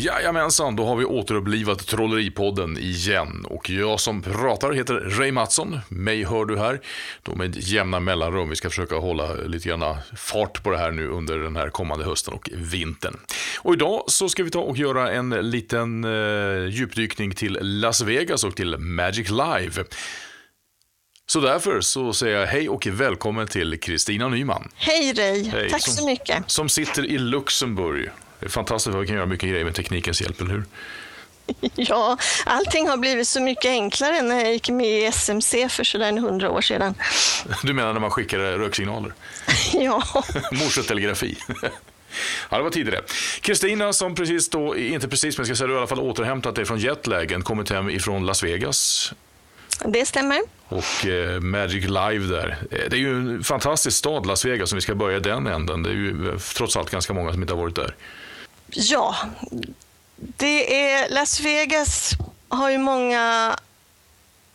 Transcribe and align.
Jajamensan, 0.00 0.76
då 0.76 0.84
har 0.84 0.96
vi 0.96 1.04
återupplivat 1.04 1.86
Trolleripodden 1.86 2.78
igen. 2.78 3.46
Och 3.48 3.70
jag 3.70 4.00
som 4.00 4.22
pratar 4.22 4.72
heter 4.72 4.94
Ray 4.94 5.32
Mattsson. 5.32 5.78
Mig 5.88 6.24
hör 6.24 6.44
du 6.44 6.58
här, 6.58 6.80
då 7.22 7.34
med 7.34 7.56
jämna 7.56 8.00
mellanrum. 8.00 8.50
Vi 8.50 8.56
ska 8.56 8.68
försöka 8.68 8.96
hålla 8.96 9.34
lite 9.34 9.68
grann 9.68 9.96
fart 10.16 10.62
på 10.62 10.70
det 10.70 10.78
här 10.78 10.90
nu 10.90 11.08
under 11.08 11.38
den 11.38 11.56
här 11.56 11.70
kommande 11.70 12.04
hösten 12.04 12.34
och 12.34 12.50
vintern. 12.54 13.16
Och 13.60 13.74
idag 13.74 14.04
så 14.06 14.28
ska 14.28 14.44
vi 14.44 14.50
ta 14.50 14.60
och 14.60 14.76
göra 14.76 15.12
en 15.12 15.30
liten 15.30 16.04
eh, 16.04 16.66
djupdykning 16.68 17.34
till 17.34 17.58
Las 17.60 18.00
Vegas 18.00 18.44
och 18.44 18.56
till 18.56 18.78
Magic 18.78 19.28
Live. 19.30 19.84
Så 21.26 21.40
därför 21.40 21.80
så 21.80 22.12
säger 22.12 22.38
jag 22.38 22.46
hej 22.46 22.68
och 22.68 22.86
välkommen 22.86 23.46
till 23.46 23.80
Kristina 23.80 24.28
Nyman. 24.28 24.68
Hej 24.74 25.12
Ray, 25.12 25.44
hej, 25.44 25.70
tack 25.70 25.82
som, 25.82 25.94
så 25.94 26.06
mycket. 26.06 26.50
Som 26.50 26.68
sitter 26.68 27.04
i 27.04 27.18
Luxemburg. 27.18 28.10
Det 28.40 28.46
är 28.46 28.50
fantastiskt 28.50 28.92
vad 28.94 29.00
vi 29.00 29.06
kan 29.06 29.16
göra 29.16 29.26
mycket 29.26 29.50
grejer 29.50 29.64
med 29.64 29.74
teknikens 29.74 30.22
hjälp, 30.22 30.40
eller 30.40 30.50
hur? 30.50 30.64
Ja, 31.74 32.18
allting 32.46 32.88
har 32.88 32.96
blivit 32.96 33.28
så 33.28 33.40
mycket 33.40 33.64
enklare 33.68 34.22
när 34.22 34.40
jag 34.40 34.52
gick 34.52 34.68
med 34.70 34.86
i 34.86 35.04
SMC 35.04 35.68
för 35.68 35.84
sådär 35.84 36.12
hundra 36.12 36.50
år 36.50 36.60
sedan. 36.60 36.94
Du 37.62 37.72
menar 37.72 37.92
när 37.92 38.00
man 38.00 38.10
skickade 38.10 38.58
röksignaler? 38.58 39.12
ja. 39.72 40.02
Morsetelegrafi. 40.52 41.38
Ja, 42.50 42.56
det 42.56 42.62
var 42.62 42.70
tidigare. 42.70 43.00
Kristina 43.40 43.92
som 43.92 44.14
precis 44.14 44.50
då, 44.50 44.76
inte 44.76 45.08
precis 45.08 45.38
men 45.38 45.46
ska 45.46 45.56
säga 45.56 45.66
du 45.66 45.74
i 45.74 45.76
alla 45.76 45.86
fall 45.86 46.00
återhämtat 46.00 46.54
dig 46.54 46.64
från 46.64 46.78
jetlagen, 46.78 47.42
kommit 47.42 47.70
hem 47.70 47.90
ifrån 47.90 48.26
Las 48.26 48.42
Vegas. 48.42 49.12
Det 49.84 50.06
stämmer. 50.06 50.40
Och 50.68 51.06
eh, 51.06 51.40
Magic 51.40 51.84
Live 51.84 52.36
där. 52.36 52.58
Eh, 52.70 52.78
det 52.90 52.96
är 52.96 53.00
ju 53.00 53.16
en 53.16 53.44
fantastisk 53.44 53.96
stad, 53.96 54.26
Las 54.26 54.44
Vegas, 54.44 54.72
om 54.72 54.76
vi 54.76 54.82
ska 54.82 54.94
börja 54.94 55.20
den 55.20 55.46
änden. 55.46 55.82
Det 55.82 55.90
är 55.90 55.94
ju 55.94 56.28
eh, 56.28 56.38
trots 56.38 56.76
allt 56.76 56.90
ganska 56.90 57.12
många 57.12 57.32
som 57.32 57.42
inte 57.42 57.54
har 57.54 57.60
varit 57.60 57.76
där. 57.76 57.94
Ja, 58.72 59.16
det 60.16 60.84
är 60.90 61.08
Las 61.08 61.40
Vegas 61.40 62.10
har 62.48 62.70
ju 62.70 62.78
många 62.78 63.56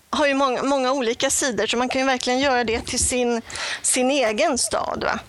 har 0.10 0.28
ju 0.28 0.34
många, 0.34 0.64
många, 0.64 0.92
olika 0.92 1.30
sidor, 1.30 1.68
så 1.68 1.78
man 1.78 1.90
kan 1.90 2.02
ju 2.02 2.08
verkligen 2.08 2.40
göra 2.40 2.64
det 2.64 2.82
till 2.82 3.00
sin, 3.00 3.42
sin 3.82 4.12
egen 4.12 4.58
stad. 4.58 5.04
Va? 5.04 5.20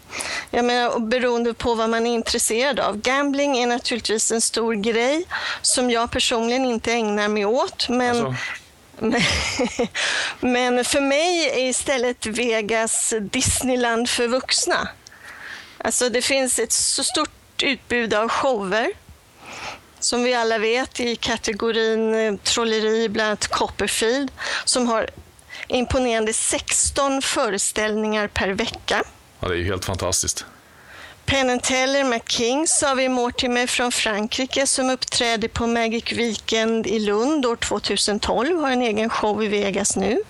Jag 0.51 0.65
menar, 0.65 0.99
beroende 0.99 1.55
på 1.55 1.75
vad 1.75 1.91
man 1.91 2.07
är 2.07 2.15
intresserad 2.15 2.81
av. 2.81 3.01
Gambling 3.01 3.59
är 3.59 3.67
naturligtvis 3.67 4.31
en 4.31 4.41
stor 4.41 4.75
grej 4.75 5.25
som 5.63 5.91
jag 5.91 6.11
personligen 6.11 6.65
inte 6.65 6.93
ägnar 6.93 7.29
mig 7.29 7.45
åt, 7.45 7.89
men 7.89 8.27
alltså. 8.27 8.35
Men 10.41 10.85
för 10.85 11.01
mig 11.01 11.49
är 11.49 11.69
istället 11.69 12.27
Vegas 12.27 13.15
Disneyland 13.21 14.09
för 14.09 14.29
vuxna. 14.29 14.89
Alltså 15.79 16.09
det 16.09 16.23
finns 16.23 16.59
ett 16.59 16.73
så 16.73 17.05
stort 17.05 17.36
utbud 17.63 18.15
av 18.15 18.29
shower 18.29 18.93
som 20.01 20.23
vi 20.23 20.35
alla 20.35 20.59
vet 20.59 21.01
i 21.01 21.17
kategorin 21.17 22.15
eh, 22.15 22.37
trolleri, 22.37 23.09
bland 23.09 23.27
annat 23.27 23.49
Copperfield, 23.49 24.31
som 24.65 24.87
har 24.87 25.11
imponerande 25.69 26.33
16 26.33 27.23
föreställningar 27.23 28.29
per 28.29 28.49
vecka. 28.49 29.03
Ja, 29.41 29.49
det 29.49 29.55
är 29.55 29.59
ju 29.59 29.65
helt 29.65 29.85
fantastiskt. 29.85 30.45
Penn 31.25 31.61
Teller 31.61 32.05
med 32.05 32.21
Kings 32.27 32.83
har 32.83 32.95
vi 32.95 33.09
Mortimer 33.09 33.67
från 33.67 33.93
Frankrike 33.93 34.67
som 34.67 34.91
uppträder 34.91 35.49
på 35.49 35.67
Magic 35.67 36.13
Weekend 36.13 36.87
i 36.87 36.99
Lund 36.99 37.47
år 37.47 37.57
2012, 37.57 38.61
har 38.61 38.71
en 38.71 38.83
egen 38.83 39.11
show 39.11 39.45
i 39.45 39.49
Vegas 39.49 39.97
nu. 39.97 40.23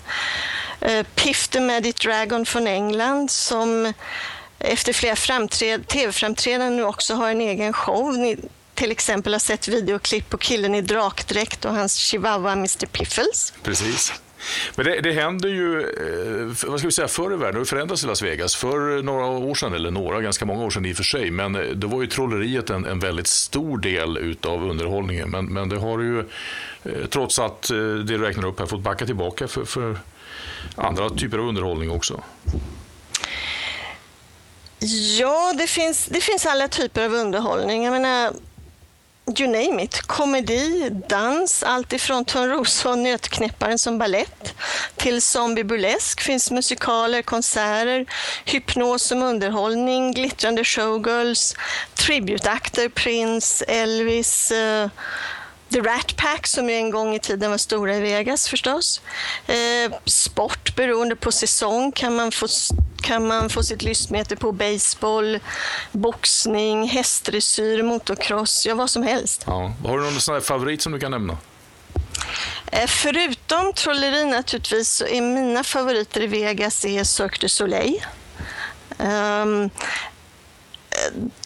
Uh, 0.89 1.03
Piff 1.15 1.49
the 1.49 1.61
Magic 1.61 1.95
Dragon 1.95 2.47
från 2.47 2.67
England 2.67 3.31
som 3.31 3.93
efter 4.59 4.93
flera 4.93 5.49
tv-framträdanden 5.78 6.77
nu 6.77 6.84
också 6.84 7.15
har 7.15 7.31
en 7.31 7.41
egen 7.41 7.72
show. 7.72 8.19
Ni 8.19 8.37
till 8.75 8.91
exempel 8.91 9.33
har 9.33 9.41
sett 9.41 9.69
videoklipp 9.69 10.31
på 10.31 10.39
killen 10.39 10.75
i 10.75 10.81
drakdräkt 10.81 11.65
och 11.65 11.75
hans 11.75 11.97
chihuahua 11.97 12.53
Mr 12.53 12.87
Piffles. 12.87 13.53
Precis. 13.62 14.12
Men 14.77 14.87
det, 14.87 15.00
det 15.00 15.12
händer 15.12 15.49
ju, 15.49 15.81
eh, 15.81 16.69
vad 16.71 16.78
ska 16.78 16.89
vi 16.89 16.93
säga, 16.93 17.09
förr 17.09 17.33
i 17.33 17.37
världen, 17.37 17.61
det 17.61 17.67
förändras 17.67 18.05
i 18.05 18.06
Las 18.06 18.22
Vegas. 18.22 18.56
För 18.56 19.03
några 19.03 19.27
år 19.27 19.55
sedan, 19.55 19.75
eller 19.75 19.91
några, 19.91 20.21
ganska 20.21 20.44
många 20.44 20.65
år 20.65 20.71
sedan 20.71 20.87
i 20.87 20.93
och 20.93 20.97
för 20.97 21.05
sig, 21.05 21.31
men 21.31 21.55
eh, 21.55 21.62
då 21.62 21.87
var 21.88 22.00
ju 22.00 22.06
trolleriet 22.06 22.71
en, 22.71 22.84
en 22.84 22.99
väldigt 22.99 23.27
stor 23.27 23.78
del 23.78 24.19
utav 24.19 24.71
underhållningen. 24.71 25.31
Men, 25.31 25.47
men 25.47 25.69
det 25.69 25.78
har 25.78 26.00
ju, 26.00 26.19
eh, 26.19 27.06
trots 27.11 27.38
att 27.38 27.62
det 27.69 28.03
du 28.03 28.19
räknar 28.19 28.47
upp 28.47 28.59
här, 28.59 28.67
fått 28.67 28.81
backa 28.81 29.06
tillbaka 29.06 29.49
för, 29.49 29.65
för 29.65 29.99
andra 30.75 31.11
typer 31.11 31.38
av 31.38 31.49
underhållning 31.49 31.91
också. 31.91 32.23
Ja, 35.19 35.53
det 35.59 35.66
finns, 35.66 36.06
det 36.06 36.20
finns 36.20 36.47
alla 36.47 36.69
typer 36.69 37.04
av 37.04 37.14
underhållning. 37.14 37.84
Jag 37.84 37.92
menar, 37.92 38.32
you 39.38 39.47
name 39.48 39.82
it. 39.82 40.00
Komedi, 40.00 40.91
dans, 41.09 41.62
allt 41.62 41.92
ifrån 41.92 42.25
Törnrosa 42.25 42.91
och 42.91 42.98
Nötknäpparen 42.98 43.78
som 43.78 43.98
ballett 43.98 44.54
till 44.97 45.22
Zombie 45.22 45.64
Burlesk 45.64 46.20
finns 46.20 46.50
musikaler, 46.50 47.22
konserter, 47.22 48.06
hypnos 48.44 49.03
som 49.03 49.22
underhållning, 49.22 50.12
glittrande 50.12 50.64
showgirls, 50.64 51.54
tributakter, 51.94 52.88
Prince, 52.88 53.64
Elvis, 53.64 54.53
uh, 54.53 54.88
The 55.69 55.81
Rat 55.81 56.16
Pack 56.16 56.47
som 56.47 56.69
ju 56.71 56.75
en 56.75 56.91
gång 56.91 57.15
i 57.15 57.19
tiden 57.19 57.50
var 57.50 57.59
stora 57.59 57.97
i 57.97 58.00
Vegas 58.00 58.49
förstås. 58.49 59.00
Eh, 59.47 59.93
sport 60.04 60.77
beroende 60.77 61.16
på 61.16 61.32
säsong 61.32 61.93
kan 61.93 62.16
man 62.16 62.32
få 62.32 62.47
kan 63.03 63.27
man 63.27 63.50
få 63.50 63.62
sitt 63.62 63.82
lystmäte 63.82 64.37
på 64.37 64.53
baseball, 64.53 65.41
boxning, 65.93 66.88
hästdressyr, 66.88 67.82
motocross, 67.82 68.66
ja 68.66 68.75
vad 68.75 68.91
som 68.91 69.03
helst. 69.03 69.44
Ja. 69.47 69.72
Har 69.84 69.99
du 69.99 70.05
någon 70.05 70.21
sån 70.21 70.43
favorit 70.43 70.82
som 70.82 70.93
du 70.93 70.99
kan 70.99 71.10
nämna? 71.10 71.37
Eh, 72.66 72.87
förutom 72.87 73.72
trolleri 73.72 74.25
naturligtvis 74.25 74.88
så 74.88 75.06
är 75.06 75.21
mina 75.21 75.65
favoriter 75.65 76.21
i 76.21 76.26
Vegas 76.26 76.84
är 76.84 77.05
Cirque 77.05 77.38
du 77.41 77.49
Soleil. 77.49 78.06
Um, 78.99 79.71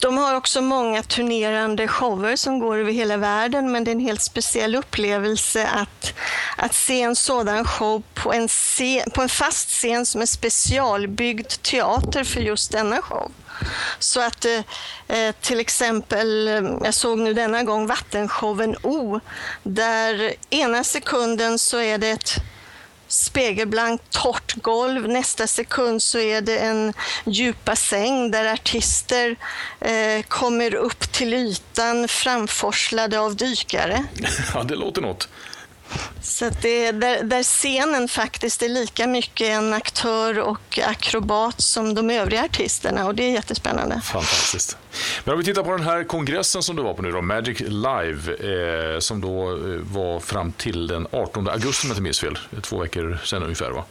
de 0.01 0.19
har 0.19 0.35
också 0.35 0.61
många 0.61 1.03
turnerande 1.03 1.89
shower 1.89 2.37
som 2.37 2.59
går 2.59 2.79
över 2.79 2.93
hela 2.93 3.17
världen, 3.17 3.73
men 3.73 3.85
det 3.85 3.91
är 3.91 3.93
en 3.93 4.01
helt 4.01 4.23
speciell 4.23 4.75
upplevelse 4.75 5.67
att, 5.67 6.15
att 6.57 6.75
se 6.75 7.03
en 7.03 7.17
sådan 7.17 7.65
show 7.65 8.03
på 8.15 8.33
en, 8.33 8.49
scen, 8.49 9.11
på 9.11 9.23
en 9.23 9.29
fast 9.29 9.69
scen 9.69 10.07
som 10.07 10.23
är 10.23 10.27
specialbyggd 10.27 11.49
teater 11.63 12.25
för 12.25 12.41
just 12.41 12.73
denna 12.73 13.03
show. 13.03 13.33
Så 13.99 14.21
att 14.21 14.45
eh, 14.45 14.61
eh 15.19 15.35
till 15.41 15.61
exempel, 15.61 16.49
eh, 16.49 16.63
jag 16.85 16.95
såg 16.95 17.19
nu 17.19 17.35
denna 17.35 17.63
gång 17.63 17.87
vattenshowen 17.87 18.77
O, 18.83 19.21
där 19.63 20.35
ena 20.51 20.85
sekunden 20.85 21.59
så 21.59 21.79
är 21.79 21.99
det 21.99 22.11
ett 22.11 22.35
spegelblankt 23.13 24.11
torrt 24.11 24.55
golv. 24.55 25.09
Nästa 25.09 25.47
sekund 25.47 26.03
så 26.03 26.19
är 26.19 26.41
det 26.41 26.59
en 26.59 26.93
djup 27.25 27.65
bassäng 27.65 28.31
där 28.31 28.53
artister 28.53 29.37
eh, 29.81 30.23
kommer 30.29 30.75
upp 30.75 31.13
till 31.13 31.35
ytan 31.35 32.09
framforslade 32.09 33.21
av 33.21 33.37
dykare. 33.37 34.05
Ja, 34.55 34.63
det 34.63 34.75
låter 34.77 35.03
något. 35.03 35.29
Så 36.23 36.51
det, 36.63 36.93
där, 36.93 37.23
där, 37.23 37.43
scenen 37.43 38.09
faktiskt 38.09 38.63
är 38.63 38.69
lika 38.69 39.07
mycket 39.07 39.47
en 39.47 39.73
aktör 39.73 40.39
och 40.39 40.79
akrobat 40.87 41.61
som 41.61 41.95
de 41.95 42.11
övriga 42.11 42.45
artisterna 42.45 43.07
och 43.07 43.15
det 43.15 43.23
är 43.23 43.31
jättespännande. 43.31 44.01
Fantastiskt. 44.05 44.77
Men 45.25 45.33
om 45.33 45.39
vi 45.39 45.45
tittar 45.45 45.63
på 45.63 45.71
den 45.71 45.87
här 45.87 46.05
kongressen 46.05 46.63
som 46.63 46.77
du 46.77 46.83
var 46.83 46.95
på 46.95 47.03
nu 47.03 47.11
då, 47.11 47.23
Magic 47.23 47.61
Live, 47.61 48.33
eh, 48.95 48.99
som 48.99 49.21
då 49.21 49.51
eh, 49.51 49.57
var 49.81 50.21
fram 50.21 50.53
till 50.53 50.87
den 50.87 51.07
18 51.13 51.49
augusti 51.49 51.87
om 51.87 51.89
jag 51.89 51.95
inte 51.95 52.03
minns 52.03 52.21
fel, 52.21 52.39
två 52.63 52.79
veckor 52.79 53.19
sedan 53.25 53.43
ungefär 53.43 53.71
va? 53.71 53.85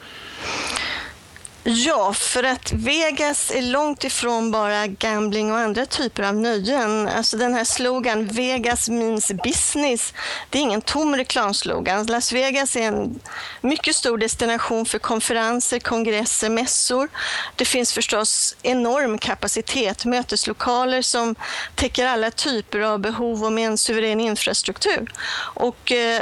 Ja, 1.63 2.13
för 2.13 2.43
att 2.43 2.71
Vegas 2.71 3.51
är 3.51 3.61
långt 3.61 4.03
ifrån 4.03 4.51
bara 4.51 4.87
gambling 4.87 5.51
och 5.51 5.57
andra 5.57 5.85
typer 5.85 6.23
av 6.23 6.35
nöjen. 6.35 7.07
Alltså 7.07 7.37
den 7.37 7.53
här 7.53 7.63
slogan 7.63 8.27
Vegas 8.27 8.89
means 8.89 9.31
business, 9.43 10.13
det 10.49 10.57
är 10.57 10.61
ingen 10.61 10.81
tom 10.81 11.15
reklamslogan. 11.15 12.05
Las 12.05 12.31
Vegas 12.31 12.75
är 12.75 12.81
en 12.81 13.19
mycket 13.61 13.95
stor 13.95 14.17
destination 14.17 14.85
för 14.85 14.99
konferenser, 14.99 15.79
kongresser, 15.79 16.49
mässor. 16.49 17.09
Det 17.55 17.65
finns 17.65 17.93
förstås 17.93 18.55
enorm 18.61 19.17
kapacitet, 19.17 20.05
möteslokaler 20.05 21.01
som 21.01 21.35
täcker 21.75 22.05
alla 22.05 22.31
typer 22.31 22.79
av 22.79 22.99
behov 22.99 23.43
och 23.43 23.51
med 23.51 23.67
en 23.67 23.77
suverän 23.77 24.19
infrastruktur. 24.19 25.13
Och 25.53 25.91
eh, 25.91 26.21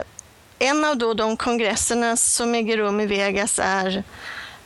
en 0.59 0.85
av 0.85 0.97
då 0.97 1.13
de 1.13 1.37
kongresserna 1.37 2.17
som 2.17 2.55
äger 2.55 2.77
rum 2.77 2.99
i 2.99 3.05
Vegas 3.05 3.59
är 3.63 4.03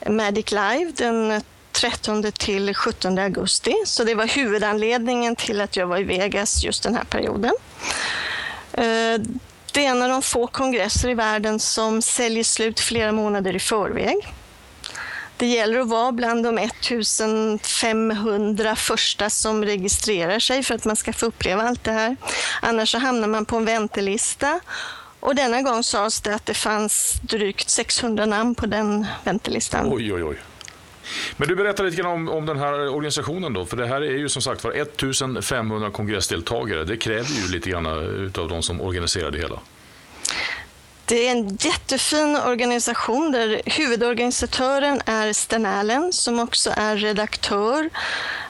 Magic 0.08 0.52
Live 0.52 0.92
den 0.96 1.42
13 1.72 2.32
till 2.32 2.76
17 2.76 3.18
augusti. 3.18 3.74
Så 3.86 4.04
det 4.04 4.16
var 4.16 4.28
huvudanledningen 4.28 5.36
till 5.36 5.62
att 5.62 5.76
jag 5.76 5.88
var 5.88 5.98
i 5.98 6.04
Vegas 6.04 6.64
just 6.64 6.84
den 6.84 6.96
här 6.96 7.04
perioden. 7.04 7.54
Eh, 8.74 9.22
det 9.74 9.86
är 9.86 9.90
en 9.90 10.02
av 10.02 10.10
de 10.10 10.22
få 10.22 10.48
kongresser 10.48 11.10
i 11.10 11.14
världen 11.14 11.60
som 11.60 12.02
säljer 12.02 12.44
slut 12.44 12.80
flera 12.80 13.12
månader 13.12 13.56
i 13.56 13.60
förväg. 13.60 14.34
Det 15.38 15.48
gäller 15.48 15.80
att 15.80 15.88
vara 15.88 16.12
bland 16.12 16.44
de 16.44 16.58
1500 16.58 18.76
första 18.76 19.30
som 19.30 19.66
registrerar 19.66 20.40
sig 20.40 20.64
för 20.64 20.76
att 20.76 20.86
man 20.86 20.96
ska 20.96 21.14
få 21.14 21.26
uppleva 21.26 21.64
allt 21.64 21.84
det 21.84 21.92
här. 21.92 22.16
Annars 22.62 22.92
så 22.92 22.98
hamnar 22.98 23.28
man 23.28 23.46
på 23.46 23.58
en 23.58 23.66
väntelista. 23.66 24.60
Och 25.22 25.36
denna 25.36 25.62
gång 25.62 25.84
sades 25.84 26.22
det 26.22 26.36
att 26.36 26.46
det 26.46 26.54
fanns 26.54 27.20
drygt 27.22 27.70
600 27.70 28.26
namn 28.26 28.56
på 28.56 28.66
den 28.66 29.06
väntelistan. 29.24 29.94
Oj, 29.94 30.14
oj, 30.14 30.24
oj. 30.24 30.38
Men 31.38 31.48
du 31.48 31.56
berättar 31.56 31.84
lite 31.84 31.98
grann 31.98 32.12
om, 32.12 32.30
om 32.30 32.46
den 32.46 32.60
här 32.60 32.90
organisationen 32.90 33.54
då, 33.54 33.66
för 33.66 33.78
det 33.78 33.88
här 33.88 34.02
är 34.02 34.18
ju 34.18 34.30
som 34.30 34.42
sagt 34.42 34.64
var 34.64 34.72
1500 34.72 35.92
kongressdeltagare. 35.92 36.84
Det 36.84 36.98
kräver 36.98 37.30
ju 37.30 37.48
lite 37.52 37.70
grann 37.70 37.86
utav 38.26 38.50
de 38.50 38.64
som 38.64 38.82
organiserar 38.82 39.32
det 39.32 39.38
hela. 39.38 39.60
Det 41.06 41.28
är 41.28 41.32
en 41.32 41.58
jättefin 41.60 42.38
organisation 42.38 43.32
där 43.32 43.62
huvudorganisatören 43.66 45.02
är 45.06 45.34
Stan 45.34 45.66
Allen 45.66 46.14
som 46.14 46.40
också 46.40 46.74
är 46.78 46.96
redaktör 46.96 47.90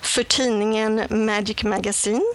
för 0.02 0.24
tidningen 0.24 1.04
Magic 1.10 1.64
Magazine. 1.64 2.26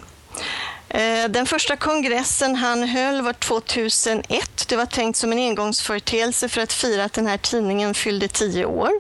Eh, 0.89 1.29
den 1.29 1.47
första 1.47 1.77
kongressen 1.77 2.57
han 2.57 2.83
höll 2.83 3.23
var 3.23 3.33
2001. 3.33 4.69
Det 4.69 4.77
var 4.77 4.87
tänkt 4.87 5.17
som 5.17 5.33
en 5.33 5.39
engångsföreteelse 5.39 6.49
för 6.49 6.61
att 6.61 6.73
fira 6.73 7.05
att 7.05 7.13
den 7.13 7.27
här 7.27 7.39
tidningen 7.39 7.95
fyllde 7.95 8.29
tio 8.29 8.65
år. 8.65 8.91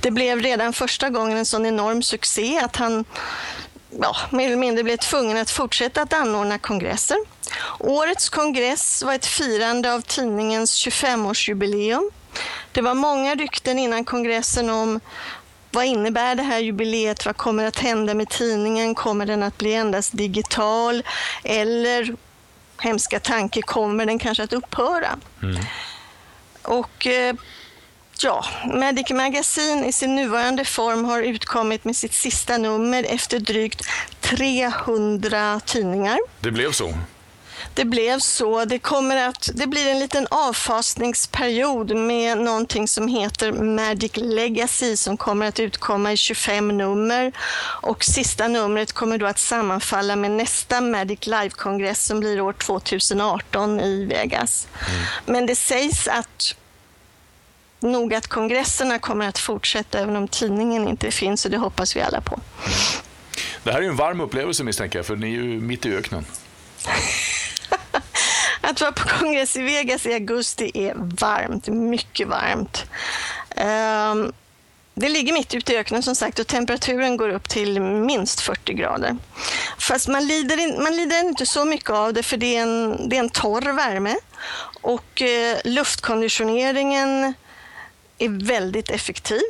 Det 0.00 0.10
blev 0.10 0.40
redan 0.40 0.72
första 0.72 1.10
gången 1.10 1.38
en 1.38 1.46
sån 1.46 1.66
enorm 1.66 2.02
succé 2.02 2.58
att 2.58 2.76
han 2.76 3.04
ja, 3.90 4.16
mer 4.30 4.46
eller 4.46 4.56
mindre 4.56 4.84
blev 4.84 4.96
tvungen 4.96 5.36
att 5.36 5.50
fortsätta 5.50 6.02
att 6.02 6.12
anordna 6.12 6.58
kongresser. 6.58 7.16
Årets 7.78 8.28
kongress 8.28 9.02
var 9.02 9.14
ett 9.14 9.26
firande 9.26 9.94
av 9.94 10.00
tidningens 10.00 10.86
25-årsjubileum. 10.86 12.10
Det 12.72 12.80
var 12.80 12.94
många 12.94 13.34
rykten 13.34 13.78
innan 13.78 14.04
kongressen 14.04 14.70
om 14.70 15.00
vad 15.70 15.84
innebär 15.84 16.34
det 16.34 16.42
här 16.42 16.58
jubileet? 16.58 17.26
Vad 17.26 17.36
kommer 17.36 17.64
att 17.64 17.78
hända 17.78 18.14
med 18.14 18.28
tidningen? 18.28 18.94
Kommer 18.94 19.26
den 19.26 19.42
att 19.42 19.58
bli 19.58 19.74
endast 19.74 20.16
digital? 20.16 21.02
Eller, 21.44 22.14
hemska 22.80 23.20
tanke, 23.20 23.62
kommer 23.62 24.06
den 24.06 24.18
kanske 24.18 24.42
att 24.42 24.52
upphöra? 24.52 25.18
Mm. 25.42 25.62
Och 26.62 27.06
eh, 27.06 27.34
ja, 28.22 28.44
Magic 28.64 29.10
Magazine 29.10 29.86
i 29.86 29.92
sin 29.92 30.16
nuvarande 30.16 30.64
form 30.64 31.04
har 31.04 31.22
utkommit 31.22 31.84
med 31.84 31.96
sitt 31.96 32.14
sista 32.14 32.58
nummer 32.58 33.06
efter 33.08 33.38
drygt 33.38 33.88
300 34.20 35.60
tidningar. 35.60 36.18
Det 36.40 36.50
blev 36.50 36.72
så? 36.72 36.94
Det 37.74 37.84
blev 37.84 38.18
så. 38.18 38.64
Det, 38.64 38.78
kommer 38.78 39.28
att, 39.28 39.50
det 39.54 39.66
blir 39.66 39.90
en 39.90 39.98
liten 39.98 40.26
avfasningsperiod 40.30 41.96
med 41.96 42.38
någonting 42.38 42.88
som 42.88 43.08
heter 43.08 43.52
Magic 43.52 44.12
Legacy 44.14 44.96
som 44.96 45.16
kommer 45.16 45.46
att 45.46 45.60
utkomma 45.60 46.12
i 46.12 46.16
25 46.16 46.68
nummer. 46.68 47.32
Och 47.82 48.04
sista 48.04 48.48
numret 48.48 48.92
kommer 48.92 49.18
då 49.18 49.26
att 49.26 49.38
sammanfalla 49.38 50.16
med 50.16 50.30
nästa 50.30 50.80
Magic 50.80 51.26
Live-kongress 51.26 52.04
som 52.04 52.20
blir 52.20 52.40
år 52.40 52.52
2018 52.52 53.80
i 53.80 54.04
Vegas. 54.04 54.68
Mm. 54.88 55.02
Men 55.26 55.46
det 55.46 55.56
sägs 55.56 56.08
att 56.08 56.54
nog 57.80 58.14
att 58.14 58.26
kongresserna 58.26 58.98
kommer 58.98 59.28
att 59.28 59.38
fortsätta 59.38 59.98
även 59.98 60.16
om 60.16 60.28
tidningen 60.28 60.88
inte 60.88 61.10
finns 61.10 61.44
och 61.44 61.50
det 61.50 61.56
hoppas 61.56 61.96
vi 61.96 62.00
alla 62.00 62.20
på. 62.20 62.34
Mm. 62.34 62.78
Det 63.62 63.72
här 63.72 63.82
är 63.82 63.88
en 63.88 63.96
varm 63.96 64.20
upplevelse 64.20 64.64
misstänker 64.64 64.98
jag, 64.98 65.06
för 65.06 65.16
ni 65.16 65.26
är 65.26 65.42
ju 65.42 65.60
mitt 65.60 65.86
i 65.86 65.94
öknen. 65.94 66.24
Att 68.70 68.80
vara 68.80 68.92
på 68.92 69.08
kongress 69.08 69.56
i 69.56 69.62
Vegas 69.62 70.06
i 70.06 70.14
augusti 70.14 70.70
är 70.74 70.94
varmt, 70.96 71.66
mycket 71.68 72.28
varmt. 72.28 72.84
Um, 73.56 74.32
det 74.94 75.08
ligger 75.08 75.32
mitt 75.32 75.54
ute 75.54 75.72
i 75.72 75.76
öknen 75.76 76.02
som 76.02 76.14
sagt 76.14 76.38
och 76.38 76.46
temperaturen 76.46 77.16
går 77.16 77.28
upp 77.28 77.48
till 77.48 77.80
minst 77.80 78.40
40 78.40 78.72
grader. 78.72 79.16
Fast 79.78 80.08
man 80.08 80.26
lider, 80.26 80.60
in, 80.60 80.82
man 80.82 80.96
lider 80.96 81.20
inte 81.20 81.46
så 81.46 81.64
mycket 81.64 81.90
av 81.90 82.12
det 82.12 82.22
för 82.22 82.36
det 82.36 82.56
är 82.56 82.62
en, 82.62 83.08
det 83.08 83.16
är 83.16 83.20
en 83.20 83.30
torr 83.30 83.72
värme 83.72 84.16
och 84.80 85.22
eh, 85.22 85.58
luftkonditioneringen 85.64 87.34
är 88.18 88.46
väldigt 88.46 88.90
effektiv. 88.90 89.42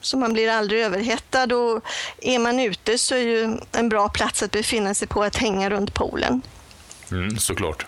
Så 0.00 0.18
man 0.18 0.32
blir 0.32 0.50
aldrig 0.50 0.82
överhettad 0.82 1.54
och 1.54 1.84
är 2.18 2.38
man 2.38 2.60
ute 2.60 2.98
så 2.98 3.14
är 3.14 3.22
ju 3.22 3.58
en 3.72 3.88
bra 3.88 4.08
plats 4.08 4.42
att 4.42 4.50
befinna 4.50 4.94
sig 4.94 5.08
på 5.08 5.22
att 5.22 5.36
hänga 5.36 5.70
runt 5.70 5.94
poolen. 5.94 6.42
Mm, 7.10 7.38
såklart. 7.38 7.86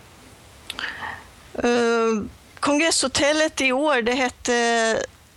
Uh, 1.65 2.25
kongresshotellet 2.61 3.61
i 3.61 3.73
år, 3.73 4.03
det 4.03 4.15
hette 4.15 4.53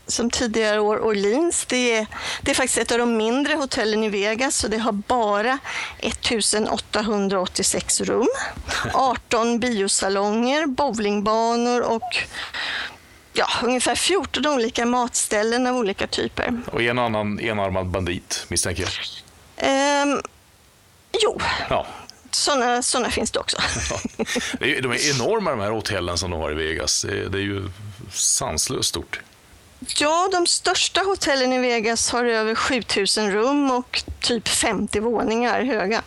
som 0.07 0.29
tidigare 0.29 0.79
år 0.79 0.99
Orleans. 0.99 1.65
Det 1.65 1.95
är, 1.95 2.07
det 2.41 2.51
är 2.51 2.55
faktiskt 2.55 2.77
ett 2.77 2.91
av 2.91 2.97
de 2.97 3.17
mindre 3.17 3.53
hotellen 3.53 4.03
i 4.03 4.09
Vegas 4.09 4.63
och 4.63 4.69
det 4.69 4.77
har 4.77 4.91
bara 4.91 5.59
1886 5.99 8.01
rum, 8.01 8.27
18 8.93 9.59
biosalonger, 9.59 10.65
bowlingbanor 10.65 11.81
och 11.81 12.17
ja, 13.33 13.47
ungefär 13.63 13.95
14 13.95 14.47
olika 14.47 14.85
matställen 14.85 15.67
av 15.67 15.75
olika 15.75 16.07
typer. 16.07 16.61
Och 16.71 16.81
en 16.81 16.99
annan 16.99 17.39
enarmad 17.39 17.87
bandit 17.87 18.45
misstänker 18.47 18.83
jag? 18.83 18.91
Um, 20.03 20.21
jo, 21.23 21.39
ja 21.69 21.85
sådana 22.35 22.81
såna 22.81 23.09
finns 23.09 23.31
det 23.31 23.39
också. 23.39 23.57
de 24.59 24.91
är 24.91 25.15
enorma 25.15 25.49
de 25.49 25.59
här 25.59 25.71
hotellen 25.71 26.17
som 26.17 26.31
de 26.31 26.39
har 26.39 26.51
i 26.51 26.55
Vegas. 26.55 27.05
Det 27.29 27.37
är 27.37 27.41
ju 27.41 27.69
sanslöst 28.11 28.89
stort. 28.89 29.19
Ja, 29.99 30.29
de 30.31 30.47
största 30.47 31.01
hotellen 31.01 31.53
i 31.53 31.59
Vegas 31.59 32.09
har 32.09 32.25
över 32.25 32.55
7000 32.55 33.31
rum 33.31 33.71
och 33.71 34.03
typ 34.21 34.47
50 34.47 34.99
våningar 34.99 35.63
höga. 35.63 36.01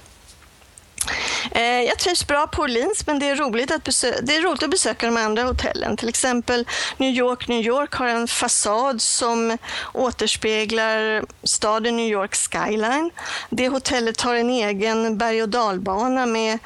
Eh, 1.51 1.63
jag 1.63 1.99
trivs 1.99 2.27
bra 2.27 2.47
på 2.47 2.63
Orleans, 2.63 3.07
men 3.07 3.19
det 3.19 3.29
är, 3.29 3.37
roligt 3.37 3.71
att 3.71 3.85
det 4.23 4.37
är 4.37 4.43
roligt 4.43 4.63
att 4.63 4.71
besöka 4.71 5.07
de 5.07 5.17
andra 5.17 5.43
hotellen. 5.43 5.97
Till 5.97 6.09
exempel 6.09 6.67
New 6.97 7.11
York, 7.11 7.49
New 7.49 7.61
York 7.61 7.95
har 7.95 8.07
en 8.07 8.29
fasad 8.29 9.03
som 9.03 9.59
återspeglar 9.95 11.25
staden 11.43 11.97
New 11.97 12.09
York 12.09 12.35
skyline. 12.35 13.11
Det 13.51 13.69
hotellet 13.69 14.21
har 14.21 14.35
en 14.35 14.51
egen 14.51 15.19
berg 15.19 15.43
och 15.43 15.49
dalbana 15.49 16.27
med 16.27 16.59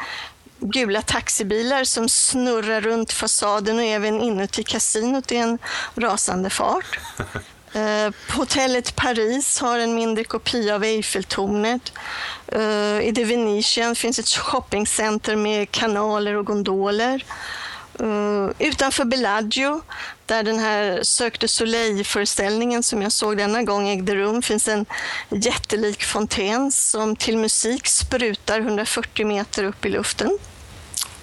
gula 0.58 1.02
taxibilar 1.02 1.84
som 1.84 2.08
snurrar 2.08 2.80
runt 2.80 3.12
fasaden 3.12 3.78
och 3.78 3.84
även 3.84 4.20
inuti 4.20 4.62
kasinot 4.62 5.32
i 5.32 5.36
en 5.36 5.58
rasande 5.94 6.50
fart. 6.50 6.98
Eh, 7.74 8.12
hotellet 8.28 8.96
Paris 8.96 9.58
har 9.58 9.78
en 9.78 9.94
mindre 9.94 10.24
kopia 10.24 10.74
av 10.74 10.84
Eiffeltornet. 10.84 11.92
Eh, 12.46 13.08
I 13.08 13.12
The 13.14 13.24
Venetian 13.24 13.94
finns 13.94 14.18
ett 14.18 14.28
shoppingcenter 14.28 15.36
med 15.36 15.70
kanaler 15.70 16.34
och 16.34 16.46
gondoler. 16.46 17.24
Uh, 18.00 18.50
utanför 18.58 19.04
Bellagio, 19.04 19.82
där 20.26 20.42
den 20.42 20.58
här 20.58 21.02
Cirque 21.02 21.38
du 21.40 21.48
Soleil-föreställningen 21.48 22.82
som 22.82 23.02
jag 23.02 23.12
såg 23.12 23.36
denna 23.36 23.62
gång 23.62 23.88
ägde 23.88 24.14
rum, 24.14 24.42
finns 24.42 24.68
en 24.68 24.86
jättelik 25.28 26.04
fontän 26.04 26.72
som 26.72 27.16
till 27.16 27.38
musik 27.38 27.86
sprutar 27.86 28.60
140 28.60 29.26
meter 29.26 29.64
upp 29.64 29.84
i 29.84 29.88
luften. 29.88 30.38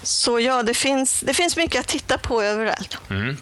Så 0.02 0.40
ja, 0.40 0.62
det 0.62 0.74
finns, 0.74 1.20
det 1.20 1.34
finns 1.34 1.56
mycket 1.56 1.80
att 1.80 1.88
titta 1.88 2.18
på 2.18 2.42
överallt. 2.42 2.98
Mm. 3.10 3.36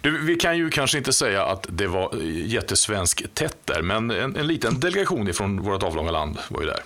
Du, 0.00 0.18
vi 0.18 0.36
kan 0.36 0.58
ju 0.58 0.70
kanske 0.70 0.98
inte 0.98 1.12
säga 1.12 1.44
att 1.44 1.66
det 1.68 1.86
var 1.86 2.14
eh, 2.14 2.46
jättesvensk 2.46 3.34
tätt 3.34 3.56
där, 3.64 3.82
men 3.82 4.10
en, 4.10 4.36
en 4.36 4.46
liten 4.46 4.80
delegation 4.80 5.28
ifrån 5.28 5.62
vårt 5.62 5.82
avlånga 5.82 6.10
land 6.10 6.38
var 6.48 6.60
ju 6.60 6.66
där. 6.66 6.82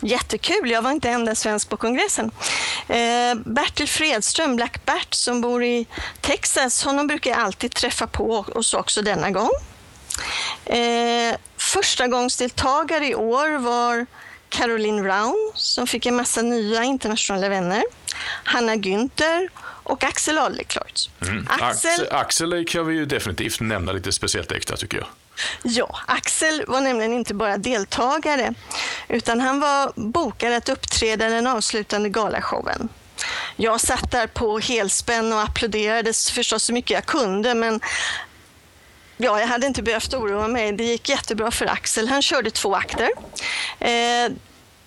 Jättekul, 0.00 0.70
jag 0.70 0.82
var 0.82 0.90
inte 0.90 1.10
enda 1.10 1.34
svensk 1.34 1.68
på 1.68 1.76
kongressen. 1.76 2.30
Eh, 2.88 3.34
Bertil 3.44 3.88
Fredström, 3.88 4.56
Black 4.56 4.86
Bert, 4.86 5.14
som 5.14 5.40
bor 5.40 5.64
i 5.64 5.86
Texas, 6.20 6.84
honom 6.84 7.06
brukar 7.06 7.30
jag 7.30 7.40
alltid 7.40 7.72
träffa 7.72 8.06
på 8.06 8.44
och 8.54 8.66
så 8.66 8.78
också 8.78 9.02
denna 9.02 9.30
gång. 9.30 9.50
Eh, 10.64 11.36
första 11.56 12.08
gångsdeltagare 12.08 13.06
i 13.06 13.14
år 13.14 13.58
var 13.58 14.06
Caroline 14.48 15.04
Round 15.04 15.52
som 15.54 15.86
fick 15.86 16.06
en 16.06 16.16
massa 16.16 16.42
nya 16.42 16.84
internationella 16.84 17.48
vänner. 17.48 17.84
Hanna 18.44 18.74
Günther 18.74 19.48
och 19.82 20.04
Axel 20.04 20.38
Adlercreutz. 20.38 21.10
Mm. 21.22 21.46
Axel... 21.50 22.08
Axel 22.10 22.64
kan 22.68 22.86
vi 22.86 22.94
ju 22.94 23.06
definitivt 23.06 23.60
nämna 23.60 23.92
lite 23.92 24.12
speciellt 24.12 24.52
extra 24.52 24.76
tycker 24.76 24.98
jag. 24.98 25.06
Ja, 25.62 25.98
Axel 26.06 26.64
var 26.68 26.80
nämligen 26.80 27.12
inte 27.12 27.34
bara 27.34 27.56
deltagare 27.56 28.54
utan 29.08 29.40
han 29.40 29.60
var 29.60 29.92
bokad 29.94 30.52
att 30.52 30.68
uppträda 30.68 31.28
den 31.28 31.46
avslutande 31.46 32.08
galashowen. 32.08 32.88
Jag 33.56 33.80
satt 33.80 34.10
där 34.10 34.26
på 34.26 34.58
helspänn 34.58 35.32
och 35.32 35.42
applåderade 35.42 36.12
förstås 36.12 36.64
så 36.64 36.72
mycket 36.72 36.90
jag 36.90 37.06
kunde 37.06 37.54
men 37.54 37.80
Ja, 39.16 39.40
jag 39.40 39.46
hade 39.46 39.66
inte 39.66 39.82
behövt 39.82 40.14
oroa 40.14 40.48
mig. 40.48 40.72
Det 40.72 40.84
gick 40.84 41.08
jättebra 41.08 41.50
för 41.50 41.66
Axel. 41.66 42.08
Han 42.08 42.22
körde 42.22 42.50
två 42.50 42.74
akter. 42.74 43.08
Eh, 43.78 44.32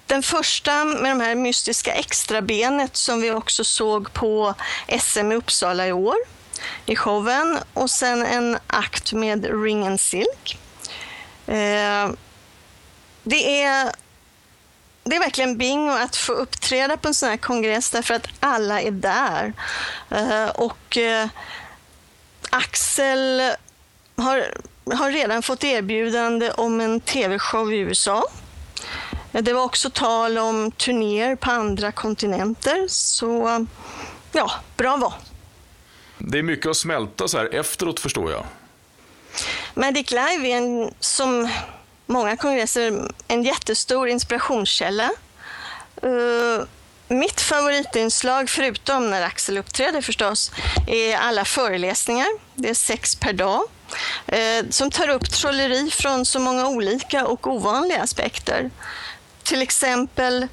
den 0.07 0.23
första 0.23 0.85
med 0.85 1.11
de 1.11 1.19
här 1.19 1.35
mystiska 1.35 1.93
extrabenet 1.93 2.95
som 2.95 3.21
vi 3.21 3.31
också 3.31 3.63
såg 3.63 4.13
på 4.13 4.53
SM 4.99 5.31
i 5.31 5.35
Uppsala 5.35 5.87
i 5.87 5.91
år. 5.91 6.15
i 6.85 6.95
showen 6.95 7.59
och 7.73 7.89
sen 7.89 8.25
en 8.25 8.57
akt 8.67 9.13
med 9.13 9.63
Ring 9.63 9.87
and 9.87 9.99
Silk. 9.99 10.59
Eh, 11.47 12.09
det 13.23 13.63
är 13.63 13.91
det 15.03 15.15
är 15.15 15.19
verkligen 15.19 15.57
bingo 15.57 15.91
att 15.91 16.15
få 16.15 16.33
uppträda 16.33 16.97
på 16.97 17.07
en 17.07 17.13
sån 17.13 17.29
här 17.29 17.37
kongress 17.37 17.89
därför 17.89 18.13
att 18.13 18.27
alla 18.39 18.81
är 18.81 18.91
där. 18.91 19.53
Eh, 20.09 20.49
och 20.49 20.97
eh, 20.97 21.27
Axel 22.49 23.41
har, 24.15 24.45
har 24.95 25.11
redan 25.11 25.41
fått 25.41 25.63
erbjudande 25.63 26.51
om 26.51 26.81
en 26.81 26.99
tv-show 26.99 27.73
i 27.73 27.77
USA. 27.77 28.23
Det 29.41 29.53
var 29.53 29.63
också 29.63 29.89
tal 29.89 30.37
om 30.37 30.71
turnéer 30.71 31.35
på 31.35 31.51
andra 31.51 31.91
kontinenter, 31.91 32.85
så 32.87 33.65
ja, 34.31 34.51
bravo. 34.77 35.13
Det 36.17 36.39
är 36.39 36.43
mycket 36.43 36.69
att 36.69 36.77
smälta 36.77 37.27
så 37.27 37.37
här 37.37 37.55
efteråt 37.55 37.99
förstår 37.99 38.31
jag. 38.31 38.45
Magic 39.73 40.11
Live 40.11 40.47
är 40.47 40.57
en, 40.57 40.93
som 40.99 41.49
många 42.05 42.37
kongresser 42.37 43.11
en 43.27 43.43
jättestor 43.43 44.07
inspirationskälla. 44.09 45.11
Uh, 46.03 46.65
mitt 47.07 47.41
favoritinslag, 47.41 48.49
förutom 48.49 49.09
när 49.09 49.21
Axel 49.21 49.57
uppträder 49.57 50.01
förstås, 50.01 50.51
är 50.87 51.17
alla 51.17 51.45
föreläsningar. 51.45 52.27
Det 52.55 52.69
är 52.69 52.73
sex 52.73 53.15
per 53.15 53.33
dag. 53.33 53.61
Uh, 54.33 54.69
som 54.69 54.91
tar 54.91 55.09
upp 55.09 55.31
trolleri 55.31 55.91
från 55.91 56.25
så 56.25 56.39
många 56.39 56.67
olika 56.67 57.27
och 57.27 57.47
ovanliga 57.47 58.01
aspekter. 58.01 58.69
Till 59.45 59.61
exempel 59.61 60.47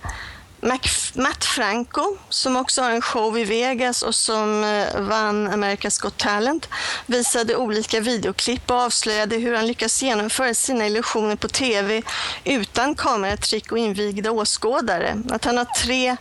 Matt 1.14 1.44
Franco, 1.44 2.16
som 2.28 2.56
också 2.56 2.82
har 2.82 2.90
en 2.90 3.02
show 3.02 3.38
i 3.38 3.44
Vegas 3.44 4.02
och 4.02 4.14
som 4.14 4.64
eh, 4.64 5.00
vann 5.00 5.49
America's 5.49 6.02
Got 6.02 6.18
Talent, 6.18 6.68
visade 7.06 7.56
olika 7.56 8.00
videoklipp 8.00 8.70
och 8.70 8.76
avslöjade 8.76 9.37
hur 9.37 9.54
han 9.54 9.66
lyckas 9.66 10.02
genomföra 10.02 10.54
sina 10.54 10.87
illusioner 10.87 11.37
på 11.37 11.49
TV 11.49 12.02
utan 12.44 12.94
kameratrick 12.94 13.72
och 13.72 13.78
invigda 13.78 14.30
åskådare. 14.30 15.22
Att 15.30 15.44
han 15.44 15.58
har 15.58 15.64
tre 15.64 16.16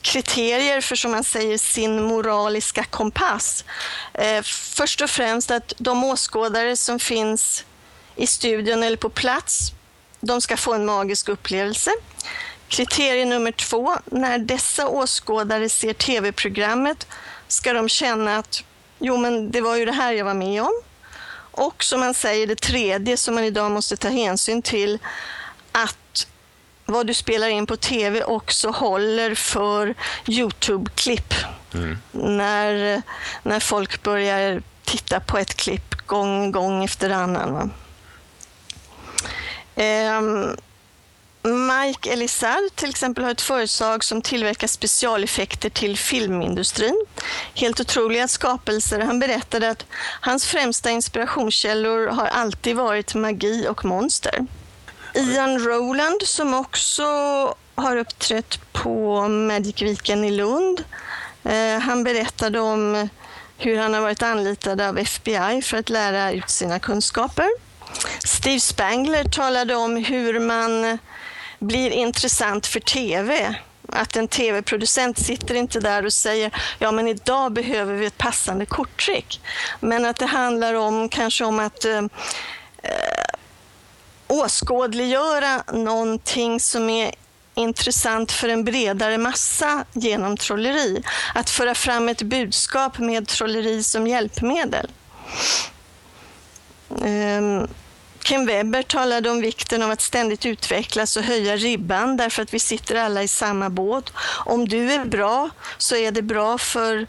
kriterier 0.00 0.80
för, 0.80 0.96
som 0.96 1.10
man 1.10 1.24
säger, 1.24 1.58
sin 1.58 2.02
moraliska 2.02 2.84
kompass. 2.84 3.64
Eh, 4.14 4.42
först 4.42 5.00
och 5.00 5.10
främst 5.10 5.50
att 5.50 5.72
de 5.78 6.04
åskådare 6.04 6.76
som 6.76 6.98
finns 6.98 7.64
i 8.16 8.26
studion 8.26 8.82
eller 8.82 8.96
på 8.96 9.10
plats, 9.10 9.72
de 10.20 10.40
ska 10.40 10.56
få 10.56 10.74
en 10.74 10.86
magisk 10.86 11.28
upplevelse. 11.28 11.90
Kriterie 12.68 13.24
nummer 13.24 13.52
två, 13.52 13.96
när 14.04 14.38
dessa 14.38 14.88
åskådare 14.88 15.68
ser 15.68 15.92
tv-programmet 15.92 17.06
ska 17.48 17.72
de 17.72 17.88
känna 17.88 18.36
att 18.36 18.64
jo, 18.98 19.16
men 19.16 19.50
det 19.50 19.60
var 19.60 19.76
ju 19.76 19.84
det 19.84 19.92
här 19.92 20.12
jag 20.12 20.24
var 20.24 20.34
med 20.34 20.62
om. 20.62 20.72
Och 21.50 21.84
som 21.84 22.00
man 22.00 22.14
säger, 22.14 22.46
det 22.46 22.60
tredje 22.60 23.16
som 23.16 23.34
man 23.34 23.44
idag 23.44 23.70
måste 23.70 23.96
ta 23.96 24.08
hänsyn 24.08 24.62
till, 24.62 24.98
att 25.72 26.26
vad 26.86 27.06
du 27.06 27.14
spelar 27.14 27.48
in 27.48 27.66
på 27.66 27.76
tv 27.76 28.24
också 28.24 28.70
håller 28.70 29.34
för 29.34 29.94
Youtube-klipp. 30.26 31.34
Mm. 31.74 31.98
När, 32.12 33.02
när 33.42 33.60
folk 33.60 34.02
börjar 34.02 34.62
titta 34.84 35.20
på 35.20 35.38
ett 35.38 35.54
klipp 35.54 36.06
gång, 36.06 36.52
gång 36.52 36.84
efter 36.84 37.10
annan. 37.10 37.56
Um, 37.56 37.72
Ehm, 39.76 40.56
Mike 41.42 42.12
Elisar 42.12 42.70
till 42.74 42.90
exempel 42.90 43.24
har 43.24 43.30
ett 43.30 43.40
företag 43.40 44.04
som 44.04 44.22
tillverkar 44.22 44.66
specialeffekter 44.66 45.70
till 45.70 45.98
filmindustrin. 45.98 47.06
Helt 47.54 47.80
otroliga 47.80 48.28
skapelser. 48.28 49.00
Han 49.00 49.18
berättade 49.18 49.70
att 49.70 49.86
hans 50.20 50.46
främsta 50.46 50.90
inspirationskällor 50.90 52.06
har 52.08 52.26
alltid 52.26 52.76
varit 52.76 53.14
magi 53.14 53.66
och 53.68 53.84
monster. 53.84 54.46
Ian 55.14 55.58
Rowland 55.58 56.22
som 56.22 56.54
också 56.54 57.04
har 57.74 57.96
uppträtt 57.96 58.72
på 58.72 59.28
Magic 59.28 59.82
Weekend 59.82 60.24
i 60.24 60.30
Lund. 60.30 60.84
Eh, 61.44 61.78
han 61.78 62.04
berättade 62.04 62.60
om 62.60 63.08
hur 63.58 63.78
han 63.78 63.94
har 63.94 64.00
varit 64.00 64.22
anlitad 64.22 64.80
av 64.80 64.98
FBI 64.98 65.62
för 65.62 65.76
att 65.76 65.88
lära 65.88 66.32
ut 66.32 66.50
sina 66.50 66.78
kunskaper. 66.78 67.65
Steve 68.26 68.60
Spangler 68.60 69.24
talade 69.24 69.74
om 69.74 69.96
hur 69.96 70.40
man 70.40 70.98
blir 71.58 71.90
intressant 71.90 72.66
för 72.66 72.80
tv. 72.80 73.54
Att 73.88 74.16
en 74.16 74.28
tv-producent 74.28 75.18
sitter 75.18 75.54
inte 75.54 75.80
där 75.80 76.06
och 76.06 76.12
säger 76.12 76.50
ja 76.78 76.92
men 76.92 77.08
idag 77.08 77.52
behöver 77.52 77.94
vi 77.94 78.06
ett 78.06 78.18
passande 78.18 78.66
korttrick. 78.66 79.40
Men 79.80 80.04
att 80.04 80.16
det 80.16 80.26
handlar 80.26 80.74
om 80.74 81.08
kanske 81.08 81.44
om 81.44 81.58
att 81.58 81.84
eh, 81.84 81.98
eh 81.98 83.26
åskådliggöra 84.28 85.62
någonting 85.72 86.60
som 86.60 86.90
är 86.90 87.14
intressant 87.54 88.32
för 88.32 88.48
en 88.48 88.64
bredare 88.64 89.18
massa 89.18 89.84
genom 89.92 90.36
trolleri. 90.36 91.02
Att 91.34 91.50
föra 91.50 91.74
fram 91.74 92.08
ett 92.08 92.22
budskap 92.22 92.98
med 92.98 93.28
trolleri 93.28 93.82
som 93.82 94.06
hjälpmedel. 94.06 94.90
Um, 96.88 97.68
Ken 98.26 98.46
Webber 98.46 98.82
talade 98.82 99.30
om 99.30 99.40
vikten 99.40 99.82
av 99.82 99.90
att 99.90 100.00
ständigt 100.00 100.46
utvecklas 100.46 101.16
och 101.16 101.22
höja 101.22 101.56
ribban 101.56 102.16
därför 102.16 102.42
att 102.42 102.54
vi 102.54 102.58
sitter 102.58 102.94
alla 102.94 103.22
i 103.22 103.28
samma 103.28 103.70
båt. 103.70 104.12
Om 104.44 104.68
du 104.68 104.92
är 104.92 105.04
bra 105.04 105.50
så 105.78 105.96
är 105.96 106.10
det 106.10 106.22
bra 106.22 106.58
för 106.58 107.06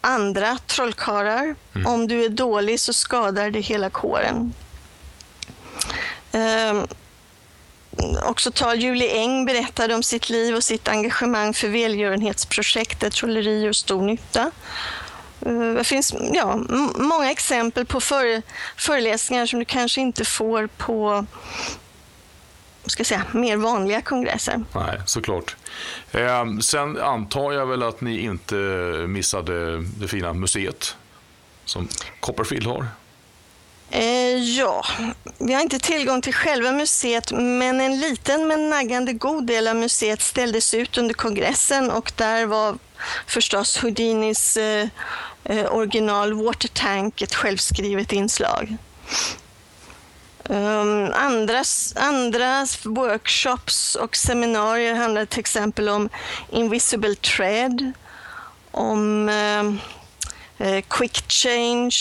andra 0.00 0.58
trollkarlar. 0.66 1.54
Mm. 1.74 1.86
Om 1.86 2.08
du 2.08 2.24
är 2.24 2.28
dålig 2.28 2.80
så 2.80 2.92
skadar 2.92 3.50
det 3.50 3.60
hela 3.60 3.90
kåren. 3.90 4.54
Um, 6.32 6.86
också 8.24 8.50
tal 8.50 8.78
Julie 8.78 9.10
Eng 9.10 9.44
berättade 9.44 9.94
om 9.94 10.02
sitt 10.02 10.30
liv 10.30 10.54
och 10.54 10.64
sitt 10.64 10.88
engagemang 10.88 11.54
för 11.54 11.68
välgörenhetsprojektet 11.68 13.12
Trolleri 13.12 13.68
och 13.70 13.76
stor 13.76 14.02
nytta. 14.02 14.50
Eh, 15.46 15.74
det 15.74 15.84
finns 15.84 16.14
ja, 16.32 16.60
många 16.94 17.30
exempel 17.30 17.86
på 17.86 18.00
före, 18.00 18.42
föreläsningar 18.76 19.46
som 19.46 19.58
du 19.58 19.64
kanske 19.64 20.00
inte 20.00 20.24
får 20.24 20.66
på 20.66 21.26
ska 22.86 23.04
säga, 23.04 23.22
mer 23.32 23.56
vanliga 23.56 24.02
kongresser. 24.02 24.64
Nej, 24.74 25.00
såklart. 25.06 25.56
Eh, 26.12 26.58
sen 26.60 26.98
antar 26.98 27.52
jag 27.52 27.66
väl 27.66 27.82
att 27.82 28.00
ni 28.00 28.18
inte 28.18 28.54
missade 29.08 29.82
det 29.82 30.08
fina 30.08 30.32
museet 30.32 30.96
som 31.64 31.88
Copperfield 32.20 32.66
har? 32.66 32.86
Eh, 33.90 34.36
ja, 34.38 34.84
vi 35.38 35.54
har 35.54 35.60
inte 35.60 35.78
tillgång 35.78 36.22
till 36.22 36.34
själva 36.34 36.72
museet 36.72 37.32
men 37.32 37.80
en 37.80 38.00
liten 38.00 38.48
men 38.48 38.70
naggande 38.70 39.12
god 39.12 39.46
del 39.46 39.68
av 39.68 39.76
museet 39.76 40.20
ställdes 40.20 40.74
ut 40.74 40.98
under 40.98 41.14
kongressen 41.14 41.90
och 41.90 42.12
där 42.16 42.46
var 42.46 42.78
förstås 43.26 43.76
Houdinis 43.82 44.56
eh, 44.56 44.88
eh, 45.44 45.74
original 45.74 46.32
Water 46.32 46.68
Tank 46.68 47.22
ett 47.22 47.34
självskrivet 47.34 48.12
inslag. 48.12 48.76
Ehm, 50.44 50.56
um, 50.56 51.12
andra, 51.14 51.64
andra 51.96 52.66
workshops 52.84 53.94
och 53.94 54.16
seminarier 54.16 54.94
handlar 54.94 55.24
till 55.24 55.40
exempel 55.40 55.88
om 55.88 56.08
Invisible 56.50 57.14
Thread, 57.14 57.92
om 58.70 59.28
eh, 59.28 59.64
eh, 60.68 60.84
Quick 60.88 61.32
Change, 61.32 61.96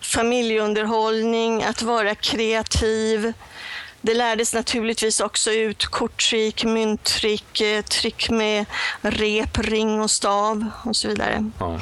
familjeunderhållning, 0.00 1.62
att 1.62 1.82
vara 1.82 2.14
kreativ, 2.14 3.32
det 4.00 4.14
lärdes 4.14 4.54
naturligtvis 4.54 5.20
också 5.20 5.50
ut 5.50 5.86
korttrick, 5.86 6.64
mynttrick, 6.64 7.60
eh, 7.60 7.82
trick 7.82 8.30
med 8.30 8.66
rep, 9.00 9.58
ring 9.58 10.00
och 10.00 10.10
stav 10.10 10.70
och 10.84 10.96
så 10.96 11.08
vidare. 11.08 11.50
Ja. 11.58 11.80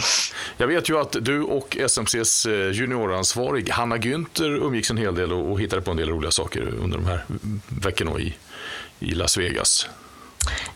Jag 0.57 0.67
vet 0.67 0.89
ju 0.89 1.01
att 1.01 1.17
du 1.21 1.43
och 1.43 1.77
SMCs 1.77 2.47
eh, 2.47 2.71
junioransvarig 2.71 3.71
Hanna 3.71 3.97
Günther 3.97 4.67
umgicks 4.67 4.91
en 4.91 4.97
hel 4.97 5.15
del 5.15 5.33
och 5.33 5.61
hittade 5.61 5.83
på 5.83 5.91
en 5.91 5.97
del 5.97 6.09
roliga 6.09 6.31
saker 6.31 6.75
under 6.83 6.99
de 6.99 7.07
här 7.07 7.25
veckorna 7.69 8.21
i, 8.21 8.35
i 8.99 9.15
Las 9.15 9.37
Vegas. 9.37 9.87